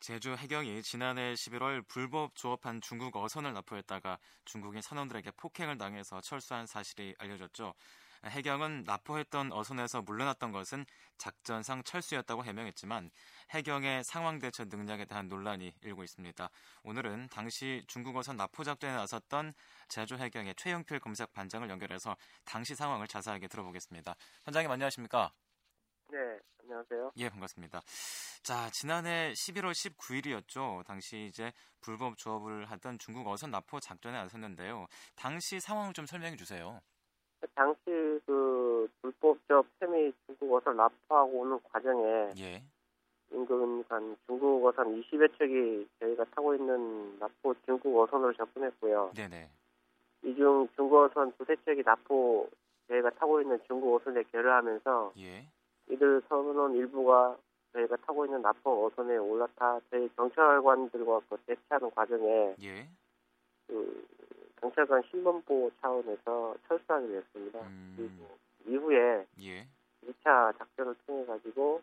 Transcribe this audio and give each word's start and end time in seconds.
제주 0.00 0.34
해경이 0.34 0.82
지난해 0.82 1.34
11월 1.34 1.86
불법 1.88 2.34
조업한 2.36 2.80
중국 2.80 3.16
어선을 3.16 3.52
납포했다가 3.52 4.18
중국인 4.44 4.80
선원들에게 4.80 5.32
폭행을 5.32 5.76
당해서 5.76 6.20
철수한 6.20 6.66
사실이 6.66 7.16
알려졌죠. 7.18 7.74
해경은 8.24 8.84
납포했던 8.84 9.52
어선에서 9.52 10.02
물러났던 10.02 10.52
것은 10.52 10.86
작전상 11.18 11.82
철수였다고 11.82 12.44
해명했지만 12.44 13.10
해경의 13.50 14.04
상황 14.04 14.38
대처 14.38 14.64
능력에 14.64 15.04
대한 15.04 15.28
논란이 15.28 15.72
일고 15.82 16.04
있습니다. 16.04 16.48
오늘은 16.82 17.28
당시 17.30 17.84
중국 17.86 18.16
어선 18.16 18.36
납포 18.36 18.64
작전에 18.64 18.94
나섰던 18.94 19.52
제주 19.88 20.16
해경의 20.16 20.54
최영필 20.56 21.00
검색 21.00 21.32
반장을 21.32 21.68
연결해서 21.68 22.16
당시 22.44 22.74
상황을 22.74 23.06
자세하게 23.06 23.48
들어보겠습니다. 23.48 24.14
반장님 24.44 24.70
안녕하십니까? 24.70 25.32
네, 26.10 26.38
안녕하세요. 26.62 27.12
예, 27.16 27.28
반갑습니다. 27.28 27.80
자, 28.42 28.70
지난해 28.70 29.32
11월 29.32 29.72
19일이었죠. 29.72 30.84
당시 30.86 31.26
이제 31.26 31.52
불법 31.80 32.16
조업을 32.16 32.64
하던 32.70 32.98
중국 32.98 33.26
어선 33.28 33.50
납포 33.50 33.78
작전에 33.80 34.16
나섰는데요. 34.16 34.86
당시 35.16 35.60
상황을 35.60 35.92
좀 35.92 36.06
설명해 36.06 36.36
주세요. 36.36 36.80
당시 37.54 37.80
그 38.26 38.88
불법적 39.02 39.66
셈이 39.78 40.12
중국 40.26 40.54
어선 40.56 40.76
납포하고 40.76 41.40
오는 41.40 41.60
과정에 41.64 42.30
예. 42.38 42.62
인근 43.30 43.84
한 43.88 44.16
중국 44.26 44.64
어선 44.66 44.86
20여 45.02 45.38
척이 45.38 45.86
저희가 46.00 46.24
타고 46.34 46.54
있는 46.54 47.18
납포 47.18 47.54
중국 47.66 48.00
어선으로 48.00 48.32
접근했고요. 48.34 49.12
네네. 49.14 49.50
이 50.24 50.34
중 50.34 50.68
중국 50.74 51.04
어선 51.04 51.32
두세 51.36 51.54
척이 51.64 51.82
납포 51.84 52.48
저희가 52.88 53.10
타고 53.10 53.40
있는 53.42 53.58
중국 53.66 53.94
어선에 53.96 54.22
결여하면서 54.32 55.12
예. 55.18 55.46
이들 55.90 56.22
선원 56.28 56.74
일부가 56.74 57.36
저희가 57.72 57.96
타고 57.96 58.24
있는 58.24 58.42
납포 58.42 58.86
어선에 58.86 59.16
올라타 59.16 59.80
저희 59.90 60.08
경찰관들과 60.16 61.20
그 61.28 61.36
대치하는 61.46 61.90
과정에 61.90 62.54
예. 62.62 62.88
그 63.66 64.06
경찰관 64.60 65.02
신변보호 65.10 65.70
차원에서 65.80 66.56
철수하게 66.66 67.06
됐습니다. 67.08 67.60
음. 67.60 67.94
그리고 67.96 68.38
이후에 68.66 69.26
예. 69.40 69.66
2차 70.06 70.56
작전을 70.58 70.94
통해 71.06 71.24
가지고 71.26 71.82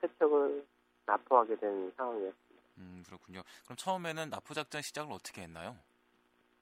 세척을 0.00 0.64
납포하게 1.06 1.56
된 1.56 1.92
상황이었습니다. 1.96 2.62
음, 2.78 3.02
그렇군요. 3.06 3.42
그럼 3.64 3.76
처음에는 3.76 4.30
납포 4.30 4.54
작전 4.54 4.82
시작을 4.82 5.12
어떻게 5.12 5.42
했나요? 5.42 5.76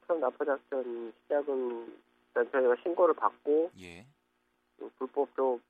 처음 0.07 0.21
납포 0.21 0.45
작전 0.45 1.13
시작은 1.23 1.97
일단 2.35 2.51
저희가 2.51 2.77
신고를 2.83 3.15
받고 3.15 3.71
예. 3.79 4.07
그 4.79 4.91
불법적 4.99 5.61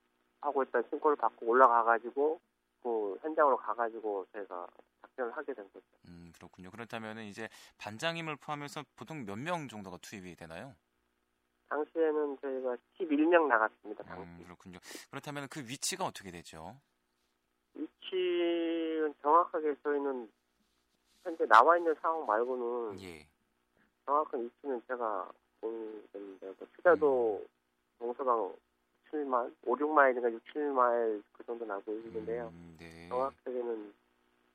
하고 0.42 0.62
있다는 0.62 0.86
신고를 0.90 1.16
받고 1.16 1.46
올라가 1.46 1.82
가지고 1.84 2.40
그 2.82 3.16
현장으로 3.22 3.56
가 3.56 3.74
가지고 3.74 4.26
저희가 4.32 4.66
작전을 5.02 5.34
하게 5.36 5.54
된 5.54 5.64
거죠. 5.72 5.86
음, 6.08 6.32
그렇군요. 6.34 6.70
그렇다면은 6.70 7.24
이제 7.24 7.48
반장님을 7.78 8.36
포함해서 8.36 8.84
보통 8.96 9.24
몇 9.24 9.38
명 9.38 9.68
정도가 9.68 9.98
투입이 10.02 10.34
되나요? 10.34 10.74
당시에는 11.68 12.38
저희가 12.40 12.76
11명 12.98 13.46
나갔습니다. 13.46 14.02
당시. 14.04 14.22
음, 14.22 14.42
그렇군요. 14.44 14.78
그렇다면 15.10 15.48
그 15.48 15.60
위치가 15.60 16.04
어떻게 16.04 16.30
되죠? 16.30 16.77
위치는 17.74 19.14
정확하게 19.22 19.77
저희는 19.82 20.30
현재 21.22 21.46
나와 21.46 21.78
있는 21.78 21.94
상황 22.02 22.27
말고는 22.27 23.00
예. 23.00 23.27
정확한 24.04 24.44
위치는 24.44 24.82
제가 24.88 25.30
모르겠는데 25.60 26.46
뭐 26.46 26.66
추자도 26.77 27.46
동서방 28.00 28.54
7만, 29.12 29.55
5, 29.62 29.77
6마일인가 29.77 30.32
6, 30.32 30.42
7마일 30.55 31.22
그 31.32 31.44
정도 31.44 31.64
나고 31.64 31.92
있는데요. 31.92 32.48
음, 32.48 32.77
네. 32.80 33.08
정확하게는 33.08 33.94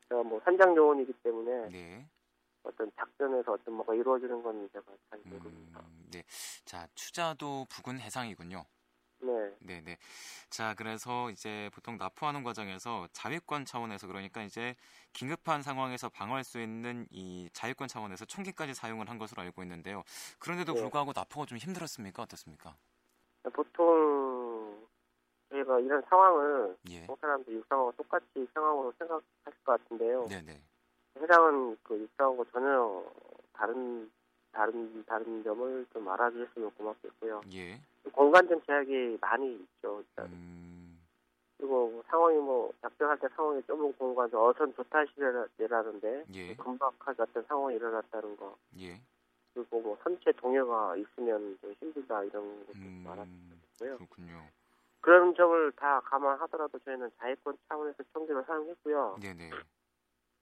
제가 0.09 0.23
뭐 0.23 0.41
현장 0.43 0.75
요원이기 0.75 1.13
때문에 1.23 1.69
네. 1.69 2.07
어떤 2.63 2.91
작전에서 2.95 3.53
어떤 3.53 3.75
뭐가 3.75 3.93
이루어지는 3.93 4.41
건 4.41 4.69
제가 4.73 4.85
잘 5.09 5.19
모릅니다. 5.23 5.79
음, 5.79 6.07
네. 6.11 6.23
자, 6.65 6.87
추자도 6.95 7.67
부근 7.69 7.99
해상이군요. 7.99 8.65
네, 9.19 9.55
네, 9.59 9.81
네. 9.81 9.97
자, 10.49 10.75
그래서 10.75 11.31
이제 11.31 11.69
보통 11.73 11.97
납포하는 11.97 12.43
과정에서 12.43 13.07
자위권 13.13 13.65
차원에서 13.65 14.05
그러니까 14.07 14.43
이제 14.43 14.75
긴급한 15.13 15.63
상황에서 15.63 16.09
방어할 16.09 16.43
수 16.43 16.59
있는 16.59 17.07
이 17.09 17.49
자위권 17.53 17.87
차원에서 17.87 18.25
총기까지 18.25 18.73
사용을 18.75 19.09
한 19.09 19.17
것으로 19.17 19.41
알고 19.41 19.63
있는데요. 19.63 20.03
그런데도 20.39 20.73
네. 20.73 20.81
불구하고 20.81 21.13
납포가 21.15 21.47
좀 21.47 21.57
힘들었습니까? 21.57 22.21
어떻습니까? 22.23 22.75
보통 23.53 24.06
저희가 25.67 25.79
이런 25.81 26.01
상황을 26.09 26.75
예. 26.89 27.05
그 27.05 27.15
사람들 27.19 27.53
육상하고 27.53 27.91
똑같이 27.97 28.47
상황으로 28.53 28.93
생각하실 28.97 29.63
것 29.65 29.83
같은데요. 29.83 30.25
네, 30.29 30.41
네. 30.41 30.61
해당은 31.21 31.77
그 31.83 31.99
육상하고 31.99 32.45
전혀 32.45 33.03
다른 33.53 34.09
다른 34.51 35.03
다른 35.05 35.43
점을 35.43 35.85
좀 35.93 36.07
알아주셨으면 36.07 36.71
고맙겠고요. 36.71 37.41
예. 37.53 37.79
공간적 38.13 38.65
제약이 38.65 39.17
많이 39.19 39.53
있죠. 39.53 39.99
일단. 39.99 40.25
음, 40.27 40.99
그리고 41.57 41.89
뭐 41.89 42.03
상황이 42.07 42.37
뭐 42.37 42.71
작전할 42.81 43.19
때 43.19 43.27
상황이 43.35 43.61
좁은 43.63 43.93
공간, 43.93 44.33
어선 44.33 44.73
조타시라는데 44.73 46.25
예. 46.33 46.55
금박하게 46.55 47.23
어떤 47.23 47.43
상황이 47.43 47.75
일어났다는 47.75 48.37
거. 48.37 48.55
예. 48.79 49.01
그리고 49.53 49.81
뭐 49.81 49.97
선체 50.03 50.31
동요가 50.33 50.95
있으면 50.95 51.57
좀 51.61 51.73
힘들다 51.79 52.23
이런 52.23 52.65
것도 52.67 52.77
음, 52.77 53.03
말았고요. 53.05 53.97
그렇군요. 53.97 54.47
그런 55.01 55.35
점을 55.35 55.71
다 55.73 56.01
감안하더라도 56.01 56.79
저희는 56.79 57.11
자위권 57.19 57.57
차원에서 57.67 58.03
총기를 58.13 58.43
사용했고요. 58.45 59.17
네, 59.21 59.33
네. 59.33 59.49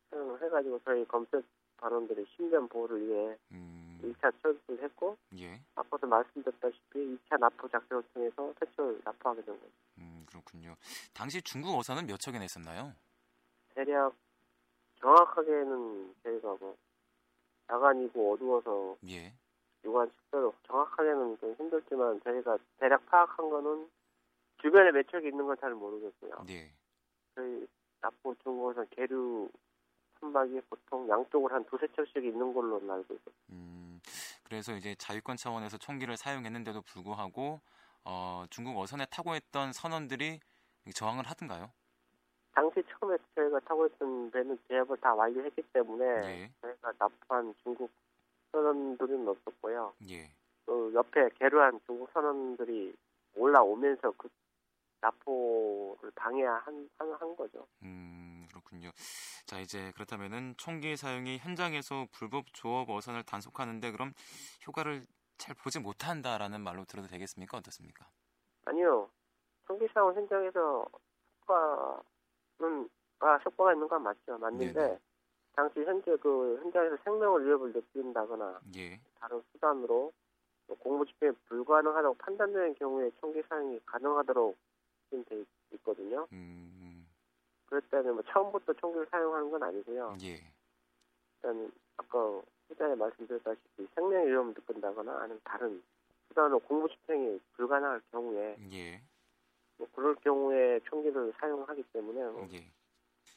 사용을 0.09 0.41
해가지고 0.41 0.79
저희 0.85 1.05
검색 1.05 1.43
반원들의 1.77 2.25
신변 2.35 2.67
보호를 2.69 3.05
위해 3.05 3.37
음, 3.51 3.99
1차 4.01 4.31
철수를 4.41 4.83
했고 4.83 5.17
예. 5.37 5.59
아까도 5.75 6.07
말씀드렸다시피 6.07 6.99
2차 7.29 7.39
납포 7.39 7.67
작전을 7.67 8.03
통해서 8.13 8.53
퇴출 8.59 9.01
납포하게 9.03 9.43
된 9.43 9.59
거죠. 9.59 9.71
음, 9.97 10.25
그렇군요. 10.29 10.75
당시 11.13 11.41
중국 11.41 11.77
어선은 11.77 12.07
몇 12.07 12.19
척이나 12.19 12.45
있었나요? 12.45 12.93
대략 13.73 14.13
정확하게는 15.01 16.15
저희가 16.23 16.55
뭐 16.59 16.77
야간이고 17.69 18.33
어두워서 18.33 18.97
예. 19.09 19.33
유관 19.83 20.09
식별로 20.09 20.53
정확하게는 20.65 21.37
좀 21.39 21.53
힘들지만 21.55 22.21
저희가 22.23 22.57
대략 22.79 23.05
파악한 23.07 23.49
거는 23.49 23.89
주변에 24.65 24.91
몇 24.91 25.07
척이 25.09 25.27
있는 25.27 25.45
건 25.45 25.55
잘 25.61 25.75
모르겠고요. 25.75 26.43
네. 26.47 26.73
저희 27.35 27.67
납포 28.01 28.33
중국에서 28.41 28.83
계류 28.89 29.47
선박이 30.19 30.59
보통 30.69 31.07
양쪽으로 31.07 31.53
한 31.53 31.63
두세 31.65 31.87
척씩 31.95 32.17
있는 32.25 32.51
걸로 32.51 32.77
알고 32.77 33.13
있어요. 33.13 33.35
음, 33.51 34.01
그래서 34.43 34.73
이제 34.73 34.95
자유권 34.95 35.37
차원에서 35.37 35.77
총기를 35.77 36.17
사용했는데도 36.17 36.81
불구하고 36.81 37.61
어, 38.05 38.45
중국 38.49 38.79
어선에 38.79 39.05
타고 39.11 39.35
있던 39.35 39.71
선원들이 39.71 40.39
저항을 40.95 41.25
하던가요? 41.27 41.71
당시 42.55 42.81
처음에 42.89 43.17
저희가 43.35 43.59
타고 43.61 43.85
있던 43.85 44.31
배는 44.31 44.57
제압을 44.67 44.97
다 44.97 45.13
완료했기 45.13 45.61
때문에 45.73 46.05
예. 46.05 46.51
저희가 46.61 46.91
납포한 46.97 47.53
중국 47.61 47.91
선원들은 48.51 49.27
없었고요. 49.27 49.93
예. 50.09 50.31
그 50.65 50.91
옆에 50.95 51.29
계류한 51.37 51.81
중국 51.85 52.09
선원들이 52.13 52.95
올라오면서 53.35 54.11
그 54.17 54.27
납포를 55.05 56.11
방해한 56.15 56.89
한, 56.97 57.13
한 57.13 57.35
거죠. 57.35 57.67
음, 57.83 58.45
그렇군요. 58.49 58.89
자, 59.45 59.59
이제 59.59 59.91
그렇다면은 59.93 60.55
총기 60.57 60.95
사용이 60.97 61.37
현장에서 61.37 62.07
불법 62.11 62.45
조업 62.53 62.89
어선을 62.89 63.23
단속하는데 63.23 63.91
그럼 63.91 64.13
효과를 64.67 65.03
잘 65.37 65.53
보지 65.55 65.79
못한다라는 65.79 66.61
말로 66.61 66.85
들어도 66.85 67.07
되겠습니까? 67.07 67.57
어떻습니까? 67.57 68.07
아니요. 68.65 69.09
총기 69.67 69.87
사용 69.93 70.13
현장에서 70.15 70.85
효과는 71.41 72.89
아, 73.19 73.37
효과가 73.37 73.73
있는 73.73 73.87
건 73.87 74.03
맞죠. 74.03 74.37
맞는데 74.37 74.73
네네. 74.73 74.99
당시 75.55 75.79
현재 75.81 76.15
그 76.17 76.59
현장에서 76.63 76.97
생명을 77.03 77.45
위협을 77.45 77.73
느낀다거나 77.73 78.59
예. 78.77 78.99
다른 79.19 79.41
수단으로 79.51 80.11
뭐 80.67 80.77
공무 80.79 81.05
집행이 81.05 81.33
불가능하다고 81.47 82.15
판단되는 82.15 82.75
경우에 82.75 83.11
총기 83.19 83.41
사용이 83.47 83.79
가능하도록 83.85 84.57
돼 85.09 85.39
있- 85.41 85.47
있거든요. 85.75 86.27
음, 86.31 87.07
때는 87.91 88.13
뭐 88.13 88.23
처음부터 88.23 88.73
총기를 88.73 89.05
사용하는 89.11 89.51
건 89.51 89.63
아니고요. 89.63 90.17
예. 90.23 90.41
일단 91.43 91.71
아까 91.97 92.41
후자에 92.69 92.95
말씀드렸다시피 92.95 93.87
생명의 93.95 94.27
위험을 94.27 94.53
느낀다거나 94.53 95.19
아니면 95.19 95.39
다른 95.43 95.83
수단으로 96.27 96.59
공무 96.59 96.87
집행이 96.89 97.39
불가능할 97.53 98.01
경우에 98.11 98.57
예. 98.71 99.01
뭐 99.77 99.87
그럴 99.93 100.15
경우에 100.15 100.79
총기를 100.85 101.33
사용하기 101.39 101.83
때문에 101.93 102.23
뭐 102.31 102.47
예. 102.53 102.71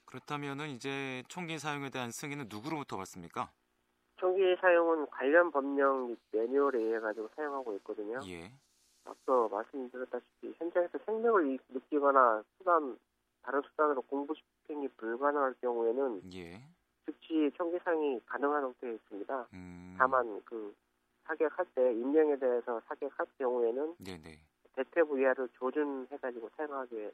그렇다면은 0.07 0.69
이제 0.71 1.23
총기 1.29 1.59
사용에 1.59 1.91
대한 1.91 2.11
승인은 2.11 2.47
누구로부터 2.49 2.97
받습니까? 2.97 3.51
총기 4.17 4.57
사용은 4.61 5.07
관련 5.11 5.51
법령 5.51 6.17
매뉴얼에 6.33 6.79
의해 6.81 7.01
가지고 7.01 7.29
사용하고 7.37 7.75
있거든요. 7.77 8.21
예. 8.27 8.51
앞서 9.09 9.49
말씀드렸다시피 9.49 10.55
현장에서 10.59 10.99
생명을 11.07 11.53
이- 11.55 11.59
느끼거나 11.69 12.43
수단 12.59 12.99
다른 13.43 13.63
수단으로 13.63 14.03
공부 14.03 14.35
집행이 14.35 14.89
불가능할 14.97 15.55
경우에는 15.61 16.23
예. 16.35 16.61
즉시 17.07 17.51
총기상이 17.57 18.21
가능하도록 18.27 18.79
되어 18.81 18.93
있습니다. 18.93 19.49
음. 19.55 19.95
다만 19.99 20.43
그 20.45 20.75
사격할 21.25 21.67
때 21.75 21.93
인명에 21.95 22.37
대해서 22.37 22.81
사격할 22.89 23.27
경우에는 23.39 23.97
네네. 23.99 24.39
대퇴부 24.75 25.19
이하를 25.21 25.49
조준해가지고 25.55 26.51
사용하게 26.57 27.11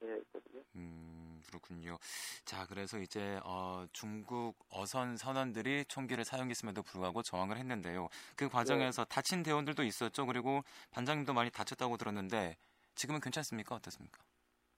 되어 0.00 0.16
있거든요. 0.18 0.62
음, 0.76 1.23
그렇군요. 1.54 1.98
자, 2.44 2.66
그래서 2.66 2.98
이제 2.98 3.38
어, 3.44 3.86
중국 3.92 4.54
어선 4.70 5.16
선원들이 5.16 5.84
총기를 5.86 6.24
사용했음에도 6.24 6.82
불구하고 6.82 7.22
저항을 7.22 7.56
했는데요. 7.56 8.08
그 8.36 8.48
과정에서 8.48 9.04
다친 9.04 9.42
대원들도 9.42 9.82
있었죠. 9.84 10.26
그리고 10.26 10.62
반장님도 10.90 11.32
많이 11.32 11.50
다쳤다고 11.50 11.96
들었는데 11.96 12.56
지금은 12.94 13.20
괜찮습니까? 13.20 13.74
어떻습니까? 13.76 14.18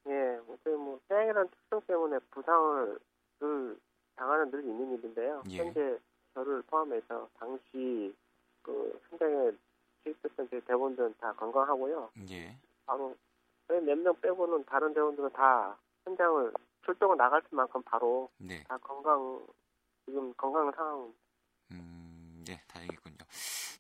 예, 0.09 0.39
뭐, 0.47 0.57
그뭐 0.63 1.01
태양이라는 1.09 1.49
특성 1.51 1.81
때문에 1.87 2.19
부상을 2.31 2.99
늘 3.41 3.79
당하는 4.15 4.51
늘 4.51 4.65
있는 4.65 4.99
일인데요. 4.99 5.43
예. 5.51 5.59
현재 5.59 5.99
저를 6.35 6.63
포함해서 6.63 7.29
당시 7.39 8.15
그 8.63 9.01
현장에 9.11 9.53
투입됐던 10.05 10.49
제 10.51 10.61
대원들은 10.61 11.15
다 11.19 11.33
건강하고요. 11.33 12.11
예. 12.31 12.57
바로 12.87 13.17
몇명 13.69 14.19
빼고는 14.21 14.65
다른 14.65 14.95
대원들은 14.95 15.31
다 15.33 15.77
현장을 16.05 16.53
출동을 16.87 17.17
나갈 17.17 17.43
만큼 17.51 17.83
바로 17.83 18.31
네. 18.39 18.65
다 18.65 18.79
건강 18.79 19.45
지금 20.07 20.33
건강 20.35 20.71
상황 20.73 21.13
음, 21.73 22.45
예, 22.49 22.61
다행이군요. 22.69 23.17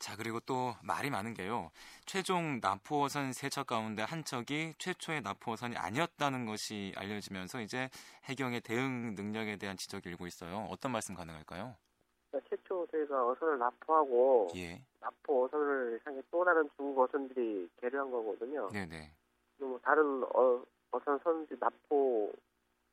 자, 0.00 0.16
그리고 0.16 0.40
또 0.40 0.74
말이 0.82 1.08
많은 1.10 1.34
게요. 1.34 1.70
최종 2.04 2.58
나포선 2.60 3.32
세 3.32 3.48
척 3.48 3.68
가운데 3.68 4.02
한 4.02 4.24
척이 4.24 4.74
최초의 4.78 5.22
나포선이 5.22 5.76
아니었다는 5.76 6.46
것이 6.46 6.92
알려지면서 6.96 7.60
이제 7.60 7.88
해경의 8.24 8.60
대응 8.62 9.14
능력에 9.14 9.56
대한 9.56 9.76
지적이 9.76 10.10
일고 10.10 10.26
있어요. 10.26 10.66
어떤 10.70 10.90
말씀 10.92 11.14
가능할까요? 11.14 11.76
그러니까 12.30 12.48
최초 12.50 12.86
저희가 12.90 13.28
어선을 13.28 13.58
납포하고 13.58 14.48
예. 14.56 14.82
납포 15.00 15.44
어선을 15.44 16.00
향해 16.04 16.20
또 16.30 16.44
다른 16.44 16.68
중국 16.76 17.02
어선들이 17.04 17.68
개류한 17.80 18.10
거거든요. 18.10 18.68
네네. 18.72 19.12
그리고 19.56 19.70
뭐 19.70 19.80
다른 19.80 20.22
어, 20.24 20.62
어선 20.90 21.18
선들 21.22 21.56
납포를 21.60 22.32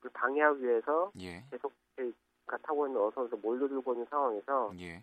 방해하기 0.10 0.64
위해서 0.64 1.12
예. 1.20 1.44
계속 1.52 1.72
타고 2.62 2.88
있는 2.88 3.00
어선을 3.02 3.30
몰려들고 3.42 3.94
있는 3.94 4.06
상황에서 4.10 4.72
예. 4.80 5.02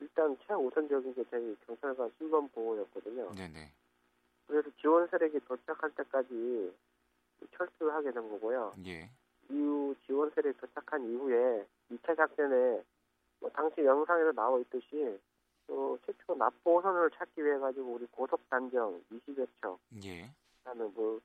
일단 0.00 0.36
최우선적인 0.46 1.14
게 1.14 1.24
저희 1.30 1.56
경찰관 1.66 2.10
신변 2.18 2.48
보호였거든요. 2.48 3.32
네네. 3.34 3.72
그래서 4.46 4.70
지원 4.80 5.06
세력이 5.08 5.40
도착할 5.40 5.90
때까지 5.94 6.74
철수를 7.56 7.94
하게 7.94 8.10
된 8.10 8.28
거고요. 8.28 8.74
예. 8.86 9.10
이후 9.50 9.94
지원 10.06 10.30
세력이 10.30 10.58
도착한 10.58 11.04
이후에 11.04 11.66
2차 11.90 12.16
작전에 12.16 12.82
뭐 13.40 13.50
당시 13.50 13.84
영상에도 13.84 14.32
나와 14.32 14.58
있듯이 14.60 15.18
또 15.66 15.98
최초 16.04 16.34
납보 16.34 16.78
호선을 16.78 17.10
찾기 17.10 17.44
위해 17.44 17.58
가지고 17.58 17.92
우리 17.92 18.06
고속 18.06 18.40
단정 18.48 19.00
20여 19.12 19.46
척, 19.60 19.78
예. 20.04 20.30
그다음에 20.58 20.90
뭐 20.94 21.20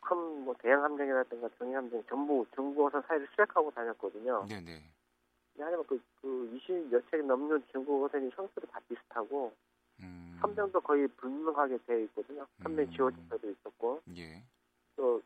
큰 0.00 0.38
뭐 0.48 0.54
대형 0.60 0.82
함정이라든가 0.82 1.50
중형 1.58 1.76
함정 1.76 2.02
전부 2.08 2.46
중국 2.54 2.86
어선 2.86 3.02
사이를 3.02 3.26
수색하고 3.32 3.70
다녔거든요. 3.70 4.46
네네. 4.48 4.80
근데 5.52 5.62
하지만 5.62 5.84
그, 5.86 6.00
그 6.22 6.58
20여 6.66 7.10
척이 7.10 7.22
넘는 7.22 7.62
중국 7.70 8.02
어선이 8.02 8.30
형태도 8.34 8.66
다 8.68 8.80
비슷하고 8.88 9.52
음. 10.00 10.38
함정도 10.40 10.80
거의 10.80 11.06
불명하게 11.06 11.76
되어 11.86 11.98
있거든요. 12.04 12.46
함정 12.60 12.82
음. 12.86 12.90
지워진 12.92 13.28
데도 13.28 13.50
있었고 13.50 14.00
예. 14.16 14.42
또 14.96 15.20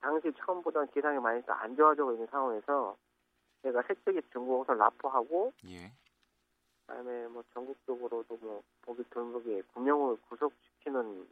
당시 0.00 0.32
처음 0.38 0.62
보던 0.62 0.90
기상이 0.92 1.18
많이 1.18 1.44
또안 1.44 1.76
좋아지고 1.76 2.12
있는 2.12 2.26
상황에서 2.28 2.96
제가 3.60 3.82
세척이 3.82 4.22
중국 4.32 4.62
어선 4.62 4.78
납포하고 4.78 5.52
예. 5.66 5.92
그다음에 6.86 7.28
뭐 7.28 7.44
전국적으로도 7.52 8.38
뭐 8.40 8.62
보기 8.80 9.04
드물게 9.10 9.60
구명을 9.74 10.16
구속시키는 10.30 11.28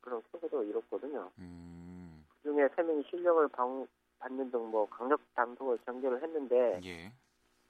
그런 0.00 0.20
성과도 0.32 0.64
이뤘거든요. 0.64 1.30
음. 1.38 1.81
그중에 2.42 2.68
세 2.74 2.82
명이 2.82 3.04
실력을 3.08 3.48
방, 3.48 3.86
받는 4.18 4.50
등 4.50 4.62
뭐 4.70 4.88
강력 4.88 5.20
단속을 5.34 5.78
전개를 5.84 6.22
했는데 6.22 6.80
예. 6.84 7.12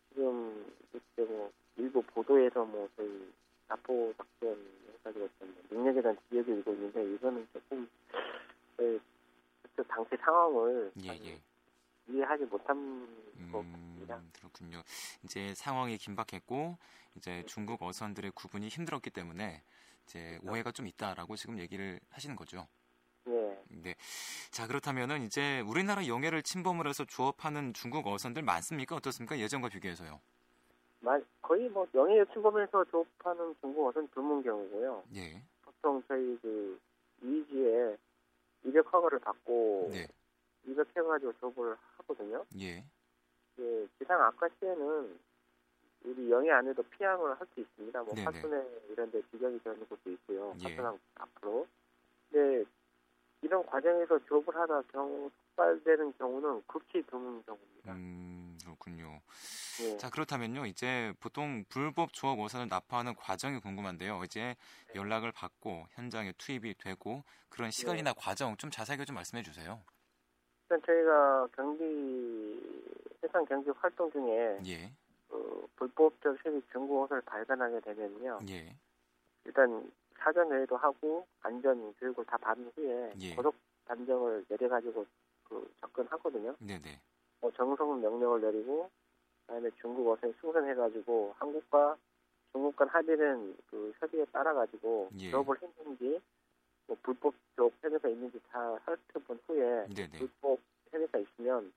지금 0.09 0.75
그때 0.91 1.25
뭐 1.25 1.51
일부 1.77 2.03
보도에서 2.03 2.65
뭐 2.65 2.89
저희 2.97 3.33
납포 3.69 4.13
작전 4.17 4.57
해가지고 4.99 5.29
뭐 5.41 5.49
능력에 5.71 6.01
대한 6.03 6.17
지적이 6.29 6.53
일고 6.53 6.73
있는데 6.73 7.15
이거는 7.15 7.49
조금 7.53 7.89
그때 8.77 9.83
당시 9.89 10.17
상황을 10.17 10.93
예. 11.03 11.09
예. 11.09 11.41
이해하지 12.09 12.45
못한 12.45 13.07
것 13.53 13.59
같습니다. 13.59 14.17
음, 14.17 14.31
그렇군요. 14.35 14.83
이제 15.25 15.55
상황이 15.55 15.97
긴박했고 15.99 16.77
이제 17.17 17.45
중국 17.47 17.83
어선들의 17.83 18.33
구분이 18.33 18.69
힘들었기 18.69 19.11
때문에 19.11 19.63
이제 20.05 20.39
오해가 20.43 20.73
좀 20.73 20.87
있다라고 20.87 21.37
지금 21.37 21.59
얘기를 21.59 22.01
하시는 22.11 22.35
거죠. 22.37 22.67
예. 23.29 23.59
네. 23.69 23.95
자, 24.51 24.67
그렇다면은 24.67 25.23
이제 25.23 25.61
우리나라 25.61 26.07
영해를 26.07 26.43
침범을 26.43 26.87
해서 26.89 27.05
조업하는 27.05 27.73
중국 27.73 28.07
어선들 28.07 28.43
많습니까? 28.43 28.97
어떻습니까? 28.97 29.39
예전과 29.39 29.69
비교해서요. 29.69 30.21
마- 31.01 31.21
거의 31.41 31.69
뭐 31.69 31.87
영해 31.95 32.25
침범에서 32.33 32.85
조업하는 32.85 33.55
중국 33.61 33.87
어선 33.89 34.09
드문 34.09 34.43
경우고요. 34.43 35.05
예. 35.17 35.43
보통 35.63 36.03
저희 36.09 36.39
그 36.43 36.81
이지에 37.23 37.97
이력 38.65 38.93
허가를 38.93 39.19
받고 39.21 39.89
네. 39.93 40.07
이력해가지고 40.65 41.33
조업을 41.41 41.77
하거든요. 41.99 42.45
예. 42.61 42.85
그 43.57 43.89
기상 43.99 44.21
악화 44.23 44.49
시에는 44.59 45.19
우리 46.05 46.31
영해 46.31 46.51
안에도 46.51 46.83
피항을 46.85 47.39
할 47.39 47.47
수 47.55 47.61
있습니다. 47.61 48.03
뭐 48.03 48.15
네네. 48.15 48.25
파순에 48.25 48.65
이런 48.91 49.11
데 49.11 49.21
지정이 49.31 49.59
되는 49.63 49.89
것도 49.89 50.11
있고요. 50.11 50.55
예. 50.61 50.63
파순항 50.63 50.99
앞으로. 51.17 51.67
근데 52.31 52.65
이런 53.43 53.67
과정에서 53.67 54.19
조업을 54.27 54.55
하다 54.55 54.83
경우 54.93 55.31
폭발되는 55.56 56.17
경우는 56.17 56.62
극히 56.67 57.03
드문 57.03 57.43
경우입니다. 57.44 57.93
음, 57.93 58.56
그렇군요. 58.62 59.21
예. 59.83 59.97
자, 59.97 60.09
그렇다면요. 60.11 60.67
이제 60.67 61.12
보통 61.21 61.65
불법 61.69 62.12
조업 62.12 62.39
어선을 62.41 62.69
납포하는 62.69 63.15
과정이 63.17 63.61
궁금한데요. 63.61 64.23
이제 64.25 64.55
연락을 64.94 65.33
받고 65.33 65.87
현장에 65.91 66.33
투입이 66.39 66.75
되고 66.79 67.25
그런 67.49 67.71
시간이나 67.71 68.12
과정 68.12 68.56
좀 68.56 68.71
자세하게 68.71 69.05
좀 69.05 69.17
말씀해 69.17 69.43
주세요. 69.43 69.83
일단 70.71 70.81
저희가 70.87 71.49
경비 71.56 72.61
해상 73.25 73.44
경비 73.44 73.71
활동 73.71 74.11
중에 74.12 74.61
예. 74.67 74.93
그 75.29 75.67
불법적 75.77 76.39
세비 76.43 76.63
중국 76.70 77.03
옷을 77.03 77.20
발견하게 77.22 77.81
되면요. 77.81 78.41
예. 78.49 78.77
일단 79.44 79.91
사전 80.22 80.52
회의도 80.52 80.76
하고 80.76 81.26
안전 81.41 81.93
교육을 81.94 82.24
다 82.24 82.36
받은 82.36 82.72
후에 82.76 83.14
예. 83.20 83.34
고속 83.34 83.55
단정을 83.84 84.44
내려가지고 84.48 85.05
그 85.44 85.74
접근하거든요. 85.81 86.55
네, 86.60 86.79
네. 86.81 87.00
뭐 87.41 87.50
정성 87.52 88.00
명령을 88.00 88.41
내리고 88.41 88.91
그다음에 89.46 89.70
중국 89.81 90.10
어선에 90.10 90.32
승선해가지고 90.41 91.34
한국과 91.38 91.96
중국 92.52 92.76
간 92.76 92.88
합의된 92.88 93.56
그 93.70 93.93
협의에 93.98 94.24
따라가지고 94.26 95.10
예. 95.19 95.31
조업을 95.31 95.56
했는지 95.60 96.20
뭐 96.86 96.96
불법 97.02 97.34
조업 97.56 97.72
혐의가 97.82 98.08
있는지 98.08 98.41
다 98.50 98.79
살펴본 98.84 99.41
후에 99.46 99.86
네, 99.88 100.08
네. 100.08 100.19
불법 100.19 100.60
혐의가 100.91 101.19
있으면 101.19 101.72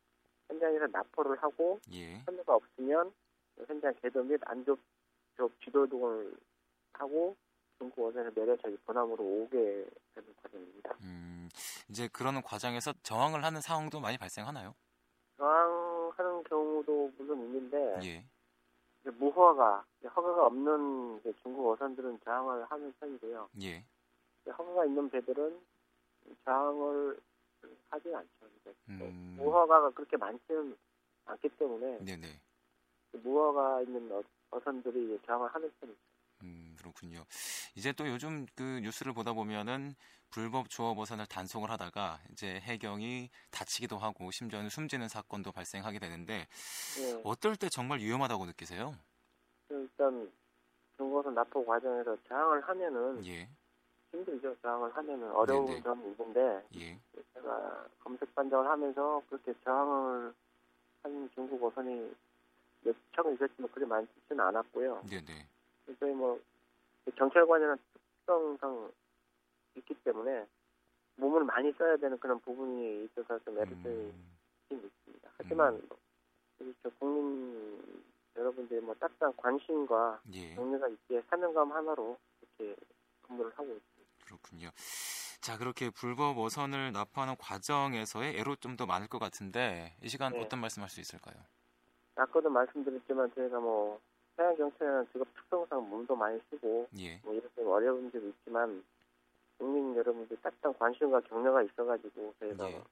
현장에서 0.47 0.87
납포를 0.87 1.41
하고 1.41 1.79
예. 1.91 2.19
혐의가 2.25 2.55
없으면 2.55 3.11
현장 3.67 3.93
개도 4.01 4.23
및 4.23 4.39
안조 4.45 4.77
조업 5.35 5.51
지도 5.61 5.87
등을 5.87 6.35
하고 6.93 7.35
중국 7.77 8.13
내려 8.13 8.55
저희 8.57 8.77
번함으로 8.77 9.23
오게 9.23 9.85
되는 10.13 10.35
과정입니다. 10.41 10.95
음, 11.01 11.49
이제 11.89 12.07
그러는 12.07 12.41
과정에서 12.41 12.93
저항을 13.03 13.43
하는 13.43 13.61
상황도 13.61 13.99
많이 13.99 14.17
발생하나요? 14.17 14.75
저항하는 15.37 16.43
경우도 16.43 17.11
물론 17.17 17.39
있는데 17.41 17.99
예. 18.03 18.25
무허가 19.11 19.85
허가가 20.03 20.45
없는 20.47 21.21
중국 21.41 21.71
어선들은 21.71 22.21
저항을 22.23 22.65
하는 22.65 22.93
편이고요. 22.99 23.49
예. 23.61 23.83
허가가 24.47 24.85
있는 24.85 25.09
배들은 25.09 25.59
저항을 26.45 27.19
하지 27.89 28.15
않죠. 28.15 28.29
음. 28.89 29.35
무허가가 29.37 29.89
그렇게 29.91 30.17
많지는 30.17 30.77
않기 31.25 31.49
때문에 31.49 31.99
네, 32.01 32.15
네. 32.15 32.39
무허가 33.11 33.81
있는 33.81 34.11
어- 34.11 34.23
어선들이 34.51 35.05
이제 35.05 35.25
저항을 35.25 35.49
하는 35.49 35.71
편이죠. 35.79 35.99
음, 36.85 36.91
그렇군요. 36.91 37.25
이제 37.75 37.91
또 37.93 38.07
요즘 38.07 38.45
그 38.55 38.79
뉴스를 38.83 39.13
보다 39.13 39.33
보면은 39.33 39.95
불법 40.29 40.69
조업 40.69 40.99
어선을 40.99 41.25
단속을 41.27 41.69
하다가 41.71 42.19
이제 42.31 42.59
해경이 42.61 43.29
다치기도 43.51 43.97
하고 43.97 44.31
심지어는 44.31 44.69
숨지는 44.69 45.07
사건도 45.07 45.51
발생하게 45.51 45.99
되는데 45.99 46.47
예. 46.99 47.21
어떨 47.23 47.55
때 47.55 47.69
정말 47.69 47.99
위험하다고 47.99 48.45
느끼세요? 48.45 48.95
일단 49.69 50.31
중국 50.97 51.19
어선 51.19 51.33
납포 51.35 51.65
과정에서 51.65 52.17
저항을 52.27 52.61
하면은 52.67 53.25
예. 53.25 53.49
힘들죠. 54.11 54.55
저항을 54.61 54.95
하면은 54.95 55.31
어려운 55.31 55.67
네네. 55.67 55.81
점이 55.81 56.11
있는데 56.11 56.63
예. 56.75 56.99
제가 57.33 57.87
검색 58.03 58.33
반정을 58.35 58.69
하면서 58.69 59.21
그렇게 59.29 59.53
저항을 59.63 60.33
한 61.03 61.29
중국 61.33 61.63
어선이 61.63 62.13
몇척 62.81 63.33
있었지만 63.33 63.71
그리 63.71 63.85
많지는 63.85 64.39
않았고요. 64.39 65.03
네네. 65.09 65.47
저희 65.99 66.13
뭐 66.13 66.39
경찰관이라는 67.11 67.77
특성상 67.93 68.91
있기 69.75 69.93
때문에 70.03 70.45
몸을 71.17 71.43
많이 71.43 71.71
써야 71.73 71.95
되는 71.97 72.17
그런 72.19 72.39
부분이 72.41 73.05
있어서 73.05 73.39
좀 73.39 73.57
애로점이 73.57 73.85
음, 73.85 74.35
있습니다. 74.71 75.29
하지만 75.37 75.81
우리 76.59 76.73
저 76.81 76.89
국민 76.99 78.03
여러분들의 78.35 78.81
뭐 78.81 78.93
따뜻한 78.95 79.33
관심과 79.37 80.21
예. 80.33 80.55
격려가 80.55 80.87
있기에 80.87 81.21
사명감 81.29 81.71
하나로 81.71 82.17
이렇게 82.41 82.75
근무를 83.21 83.51
하고 83.51 83.63
있습니다. 83.63 84.25
그렇군요. 84.25 84.69
자, 85.41 85.57
그렇게 85.57 85.89
불법 85.89 86.37
어선을 86.37 86.91
납부하는 86.91 87.35
과정에서의 87.37 88.37
애로점도 88.39 88.85
많을 88.87 89.07
것 89.07 89.19
같은데 89.19 89.95
이 90.01 90.09
시간 90.09 90.33
네. 90.33 90.41
어떤 90.41 90.59
말씀할 90.59 90.89
수 90.89 90.99
있을까요? 90.99 91.35
아까도 92.15 92.49
말씀드렸지만 92.49 93.31
저희가 93.35 93.59
뭐 93.59 94.01
해양 94.37 94.55
경찰이라는 94.55 95.07
직업 95.11 95.33
특성상 95.35 95.89
몸도 95.89 96.15
많이 96.15 96.39
쓰고 96.49 96.87
예. 96.99 97.19
뭐 97.23 97.33
이렇게 97.33 97.61
어려운 97.61 98.11
점이 98.11 98.29
있지만 98.29 98.83
국민 99.57 99.95
여러분들 99.95 100.37
따뜻한 100.41 100.77
관심과 100.77 101.21
격려가 101.21 101.63
있어가지고 101.63 102.33
저희가 102.39 102.71
예. 102.71 102.83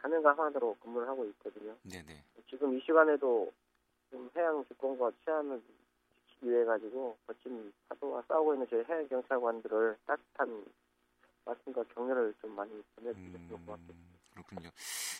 사명감 0.00 0.38
하나로 0.38 0.76
근무를 0.80 1.08
하고 1.08 1.24
있거든요. 1.26 1.76
네네. 1.82 2.24
지금 2.50 2.76
이 2.76 2.80
시간에도 2.80 3.52
좀 4.10 4.28
해양 4.36 4.64
주권과 4.66 5.12
치안을 5.24 5.62
지키기 6.28 6.50
위해 6.50 6.64
가지고 6.64 7.16
거친 7.26 7.72
파도와 7.88 8.22
싸우고 8.26 8.54
있는 8.54 8.66
저희 8.68 8.84
해양 8.84 9.08
경찰관들을 9.08 9.98
따뜻한 10.04 10.64
말씀과 11.44 11.84
격려를 11.94 12.34
좀 12.40 12.54
많이 12.54 12.70
전해주셨으면 12.96 13.48
고맙겠습니다. 13.48 13.92
음, 13.92 14.18
그렇군요. 14.32 14.70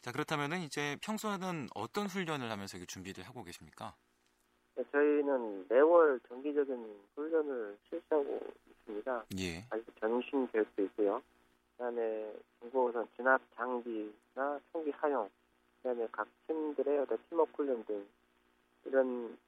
자, 0.02 0.10
그렇다면은 0.12 0.60
이제 0.60 0.96
평소에는 1.02 1.68
어떤 1.74 2.06
훈련을 2.06 2.50
하면서 2.50 2.76
준비를 2.78 3.24
하고 3.24 3.44
계십니까? 3.44 3.94
네, 4.92 4.98
저희는 4.98 5.66
매월 5.68 6.20
정기적인 6.28 7.00
훈련을 7.14 7.78
실시하고 7.88 8.40
있습니다. 8.70 9.24
예. 9.38 9.64
아직 9.70 9.86
전신 9.98 10.46
교육도 10.48 10.82
있고요. 10.84 11.22
그다음에 11.76 12.32
중국어선 12.60 13.08
진압 13.16 13.40
장비나 13.56 14.60
총기 14.70 14.92
사용, 15.00 15.28
그다음에 15.82 16.06
각 16.12 16.28
팀들의 16.46 16.98
어떤 17.00 17.18
팀워크 17.28 17.50
훈련 17.56 17.84
등 17.86 18.06
이런 18.84 19.38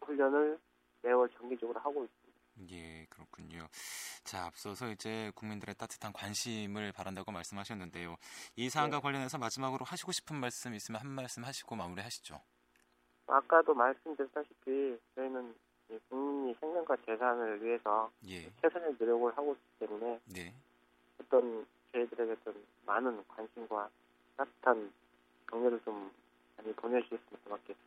훈련을 0.00 0.58
매월 1.02 1.28
정기적으로 1.38 1.78
하고 1.80 2.04
있습니다. 2.04 2.26
예, 2.72 3.06
그렇군요. 3.10 3.68
자, 4.24 4.46
앞서서 4.46 4.90
이제 4.90 5.30
국민들의 5.34 5.74
따뜻한 5.74 6.12
관심을 6.14 6.92
바란다고 6.92 7.30
말씀하셨는데요. 7.32 8.16
이 8.56 8.70
사안과 8.70 8.96
네. 8.96 9.02
관련해서 9.02 9.36
마지막으로 9.36 9.84
하시고 9.84 10.12
싶은 10.12 10.36
말씀 10.36 10.74
있으면 10.74 11.02
한 11.02 11.10
말씀 11.10 11.44
하시고 11.44 11.76
마무리하시죠. 11.76 12.40
아까도 13.26 13.74
말씀드렸다시피 13.74 14.98
저희는 15.14 15.54
이 15.90 15.98
국민이 16.08 16.54
생명과 16.60 16.96
재산을 17.04 17.62
위해서 17.62 18.10
예. 18.28 18.50
최선의 18.60 18.96
노력을 18.98 19.36
하고 19.36 19.54
있기 19.54 19.86
때문에 19.86 20.20
네. 20.26 20.52
어떤 21.20 21.66
저희들에게 21.92 22.32
어떤 22.32 22.64
많은 22.84 23.24
관심과 23.28 23.88
따뜻한 24.36 24.92
격려를 25.48 25.80
좀 25.84 26.10
많이 26.56 26.72
보내주셨으면 26.74 27.40
고맙겠습니다. 27.44 27.84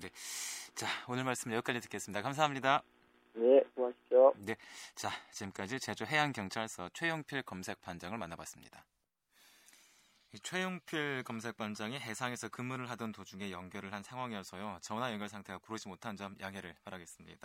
네. 0.00 0.08
자, 0.74 0.86
오늘 1.08 1.24
말씀 1.24 1.52
여기까지 1.52 1.80
듣겠습니다. 1.80 2.22
감사합니다. 2.22 2.82
네, 3.34 3.64
수고하십시오. 3.70 4.34
자, 4.94 5.08
지금까지 5.30 5.80
제주 5.80 6.04
해양경찰서 6.04 6.90
최용필 6.90 7.42
검색반장을 7.42 8.16
만나봤습니다. 8.18 8.84
이 10.32 10.38
최용필 10.40 11.24
검색반장이 11.24 11.98
해상에서 11.98 12.48
근무를 12.48 12.90
하던 12.90 13.12
도중에 13.12 13.50
연결을 13.50 13.92
한 13.92 14.02
상황이어서요. 14.02 14.78
전화 14.82 15.10
연결 15.10 15.28
상태가 15.28 15.58
구르지 15.58 15.88
못한 15.88 16.16
점 16.16 16.36
양해를 16.40 16.74
바라겠습니다. 16.84 17.36